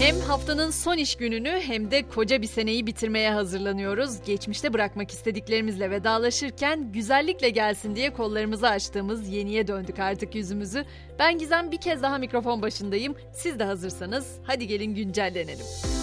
[0.00, 4.20] Hem haftanın son iş gününü hem de koca bir seneyi bitirmeye hazırlanıyoruz.
[4.26, 10.84] Geçmişte bırakmak istediklerimizle vedalaşırken güzellikle gelsin diye kollarımızı açtığımız yeniye döndük artık yüzümüzü.
[11.18, 13.14] Ben Gizem bir kez daha mikrofon başındayım.
[13.32, 15.97] Siz de hazırsanız hadi gelin güncellenelim.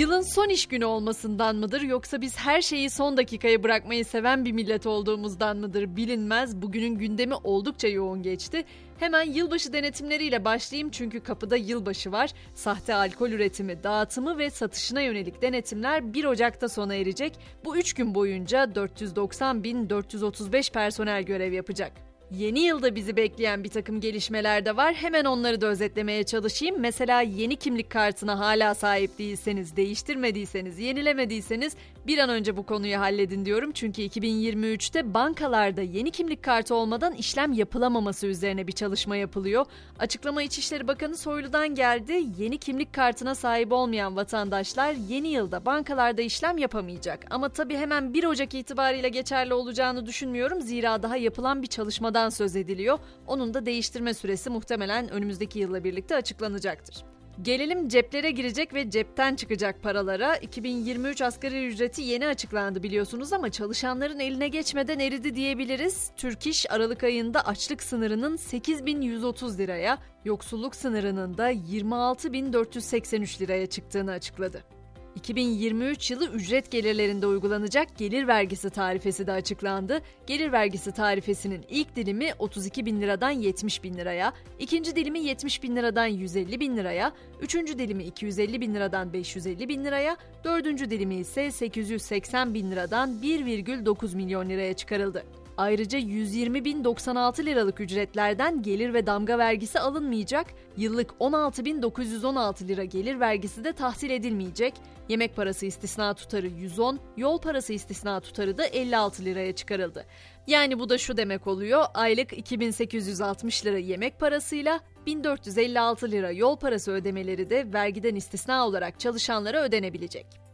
[0.00, 4.52] Yılın son iş günü olmasından mıdır yoksa biz her şeyi son dakikaya bırakmayı seven bir
[4.52, 6.62] millet olduğumuzdan mıdır bilinmez.
[6.62, 8.64] Bugünün gündemi oldukça yoğun geçti.
[8.98, 12.30] Hemen yılbaşı denetimleriyle başlayayım çünkü kapıda yılbaşı var.
[12.54, 17.38] Sahte alkol üretimi, dağıtımı ve satışına yönelik denetimler 1 Ocak'ta sona erecek.
[17.64, 22.09] Bu 3 gün boyunca 490.435 personel görev yapacak.
[22.36, 24.94] Yeni yılda bizi bekleyen bir takım gelişmeler de var.
[24.94, 26.76] Hemen onları da özetlemeye çalışayım.
[26.80, 31.76] Mesela yeni kimlik kartına hala sahip değilseniz, değiştirmediyseniz, yenilemediyseniz
[32.06, 33.72] bir an önce bu konuyu halledin diyorum.
[33.72, 39.66] Çünkü 2023'te bankalarda yeni kimlik kartı olmadan işlem yapılamaması üzerine bir çalışma yapılıyor.
[39.98, 42.22] Açıklama İçişleri Bakanı Soylu'dan geldi.
[42.38, 47.26] Yeni kimlik kartına sahip olmayan vatandaşlar yeni yılda bankalarda işlem yapamayacak.
[47.30, 50.60] Ama tabii hemen 1 Ocak itibariyle geçerli olacağını düşünmüyorum.
[50.60, 52.98] Zira daha yapılan bir çalışmadan yıldan söz ediliyor.
[53.26, 57.04] Onun da değiştirme süresi muhtemelen önümüzdeki yılla birlikte açıklanacaktır.
[57.42, 60.36] Gelelim ceplere girecek ve cepten çıkacak paralara.
[60.36, 66.10] 2023 asgari ücreti yeni açıklandı biliyorsunuz ama çalışanların eline geçmeden eridi diyebiliriz.
[66.16, 74.79] Türk İş Aralık ayında açlık sınırının 8130 liraya, yoksulluk sınırının da 26483 liraya çıktığını açıkladı.
[75.16, 80.02] 2023 yılı ücret gelirlerinde uygulanacak gelir vergisi tarifesi de açıklandı.
[80.26, 85.76] Gelir vergisi tarifesinin ilk dilimi 32 bin liradan 70 bin liraya, ikinci dilimi 70 bin
[85.76, 91.50] liradan 150 bin liraya, üçüncü dilimi 250 bin liradan 550 bin liraya, dördüncü dilimi ise
[91.50, 95.24] 880 bin liradan 1,9 milyon liraya çıkarıldı.
[95.60, 103.72] Ayrıca 120.096 liralık ücretlerden gelir ve damga vergisi alınmayacak, yıllık 16.916 lira gelir vergisi de
[103.72, 104.74] tahsil edilmeyecek,
[105.08, 110.06] yemek parası istisna tutarı 110, yol parası istisna tutarı da 56 liraya çıkarıldı.
[110.46, 116.92] Yani bu da şu demek oluyor, aylık 2860 lira yemek parasıyla 1456 lira yol parası
[116.92, 120.49] ödemeleri de vergiden istisna olarak çalışanlara ödenebilecek.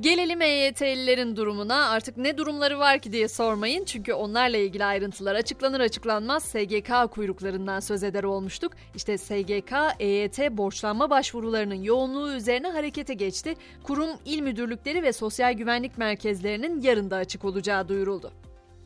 [0.00, 1.88] Gelelim EYT'lilerin durumuna.
[1.88, 3.84] Artık ne durumları var ki diye sormayın.
[3.84, 8.72] Çünkü onlarla ilgili ayrıntılar açıklanır açıklanmaz SGK kuyruklarından söz eder olmuştuk.
[8.94, 13.54] İşte SGK EYT borçlanma başvurularının yoğunluğu üzerine harekete geçti.
[13.82, 18.32] Kurum, il müdürlükleri ve sosyal güvenlik merkezlerinin yarın da açık olacağı duyuruldu.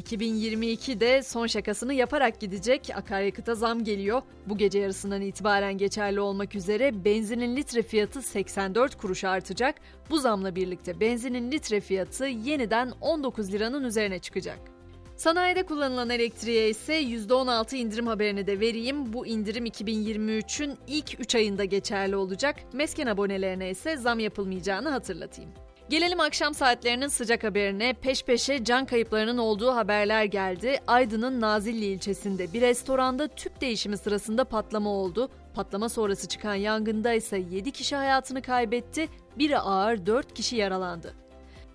[0.00, 2.90] 2022'de son şakasını yaparak gidecek.
[2.94, 4.22] Akaryakıta zam geliyor.
[4.46, 9.74] Bu gece yarısından itibaren geçerli olmak üzere benzinin litre fiyatı 84 kuruş artacak.
[10.10, 14.58] Bu zamla birlikte benzinin litre fiyatı yeniden 19 liranın üzerine çıkacak.
[15.16, 19.12] Sanayide kullanılan elektriğe ise %16 indirim haberini de vereyim.
[19.12, 22.56] Bu indirim 2023'ün ilk 3 ayında geçerli olacak.
[22.72, 25.50] Mesken abonelerine ise zam yapılmayacağını hatırlatayım.
[25.90, 27.92] Gelelim akşam saatlerinin sıcak haberine.
[27.92, 30.78] Peş peşe can kayıplarının olduğu haberler geldi.
[30.86, 35.30] Aydın'ın Nazilli ilçesinde bir restoranda tüp değişimi sırasında patlama oldu.
[35.54, 39.08] Patlama sonrası çıkan yangında ise 7 kişi hayatını kaybetti,
[39.38, 41.14] biri ağır 4 kişi yaralandı.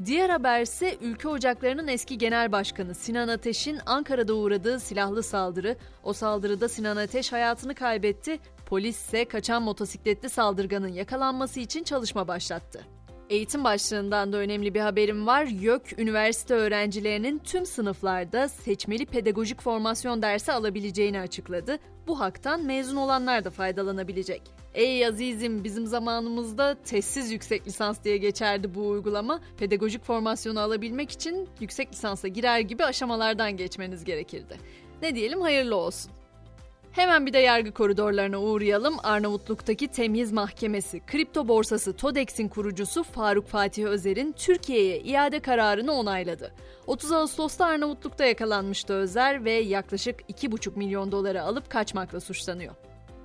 [0.06, 5.76] Diğer haber ise Ülke Ocakları'nın eski genel başkanı Sinan Ateş'in Ankara'da uğradığı silahlı saldırı.
[6.04, 8.40] O saldırıda Sinan Ateş hayatını kaybetti.
[8.66, 12.96] Polis ise kaçan motosikletli saldırganın yakalanması için çalışma başlattı.
[13.30, 15.44] Eğitim başlığından da önemli bir haberim var.
[15.46, 21.80] YÖK, üniversite öğrencilerinin tüm sınıflarda seçmeli pedagojik formasyon dersi alabileceğini açıkladı.
[22.08, 24.42] Bu haktan mezun olanlar da faydalanabilecek.
[24.74, 29.40] Ey azizim bizim zamanımızda testsiz yüksek lisans diye geçerdi bu uygulama.
[29.58, 34.58] Pedagojik formasyonu alabilmek için yüksek lisansa girer gibi aşamalardan geçmeniz gerekirdi.
[35.02, 36.12] Ne diyelim hayırlı olsun.
[36.96, 38.96] Hemen bir de yargı koridorlarına uğrayalım.
[39.04, 46.54] Arnavutluk'taki Temyiz Mahkemesi, kripto borsası TODEX'in kurucusu Faruk Fatih Özer'in Türkiye'ye iade kararını onayladı.
[46.88, 52.76] 30 Ağustos'ta Arnavutluk'ta yakalanmıştı Özer ve yaklaşık 2,5 milyon doları alıp kaçmakla suçlanıyor.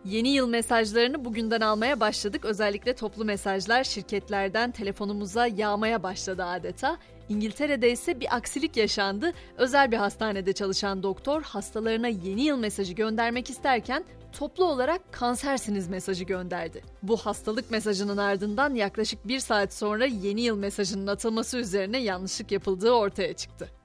[0.04, 2.44] Yeni yıl mesajlarını bugünden almaya başladık.
[2.44, 6.98] Özellikle toplu mesajlar şirketlerden telefonumuza yağmaya başladı adeta.
[7.28, 9.32] İngiltere'de ise bir aksilik yaşandı.
[9.56, 14.04] Özel bir hastanede çalışan doktor hastalarına yeni yıl mesajı göndermek isterken
[14.38, 16.82] toplu olarak kansersiniz mesajı gönderdi.
[17.02, 22.90] Bu hastalık mesajının ardından yaklaşık bir saat sonra yeni yıl mesajının atılması üzerine yanlışlık yapıldığı
[22.90, 23.79] ortaya çıktı.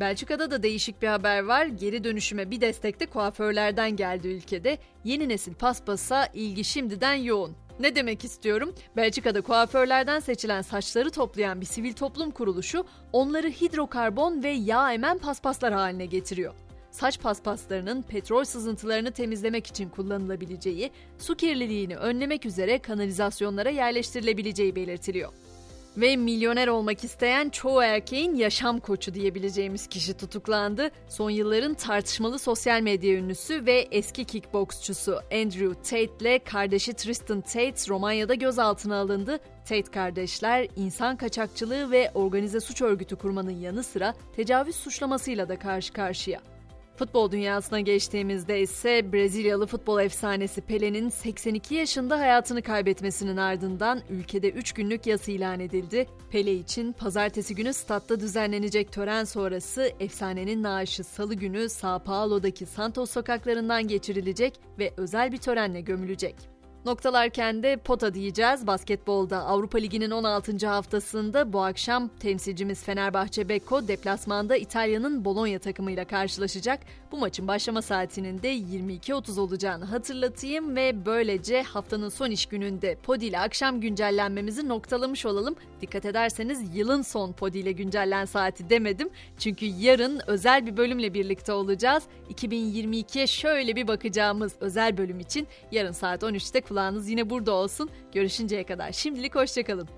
[0.00, 1.66] Belçika'da da değişik bir haber var.
[1.66, 4.78] Geri dönüşüme bir destek de kuaförlerden geldi ülkede.
[5.04, 7.56] Yeni nesil paspasa ilgi şimdiden yoğun.
[7.80, 8.74] Ne demek istiyorum?
[8.96, 15.72] Belçika'da kuaförlerden seçilen saçları toplayan bir sivil toplum kuruluşu onları hidrokarbon ve yağ emen paspaslar
[15.72, 16.54] haline getiriyor.
[16.90, 25.32] saç paspaslarının petrol sızıntılarını temizlemek için kullanılabileceği, su kirliliğini önlemek üzere kanalizasyonlara yerleştirilebileceği belirtiliyor.
[26.00, 30.90] Ve milyoner olmak isteyen çoğu erkeğin yaşam koçu diyebileceğimiz kişi tutuklandı.
[31.08, 37.88] Son yılların tartışmalı sosyal medya ünlüsü ve eski kickboksçusu Andrew Tate ile kardeşi Tristan Tate
[37.88, 39.38] Romanya'da gözaltına alındı.
[39.64, 45.92] Tate kardeşler insan kaçakçılığı ve organize suç örgütü kurmanın yanı sıra tecavüz suçlamasıyla da karşı
[45.92, 46.40] karşıya.
[46.98, 54.72] Futbol dünyasına geçtiğimizde ise Brezilyalı futbol efsanesi Pele'nin 82 yaşında hayatını kaybetmesinin ardından ülkede 3
[54.72, 56.06] günlük yas ilan edildi.
[56.30, 63.10] Pele için pazartesi günü statta düzenlenecek tören sonrası efsanenin naaşı salı günü Sao Paulo'daki Santos
[63.10, 66.57] sokaklarından geçirilecek ve özel bir törenle gömülecek.
[66.84, 68.66] Noktalarken de pota diyeceğiz.
[68.66, 70.66] Basketbolda Avrupa Ligi'nin 16.
[70.66, 76.80] haftasında bu akşam temsilcimiz Fenerbahçe Beko deplasmanda İtalya'nın Bologna takımıyla karşılaşacak.
[77.12, 83.26] Bu maçın başlama saatinin de 22.30 olacağını hatırlatayım ve böylece haftanın son iş gününde Podi
[83.26, 85.56] ile akşam güncellenmemizi noktalamış olalım.
[85.80, 89.10] Dikkat ederseniz yılın son Podi ile güncellen saati demedim.
[89.38, 92.02] Çünkü yarın özel bir bölümle birlikte olacağız.
[92.34, 97.90] 2022'ye şöyle bir bakacağımız özel bölüm için yarın saat 13'te kulağınız yine burada olsun.
[98.12, 99.97] Görüşünceye kadar şimdilik hoşçakalın.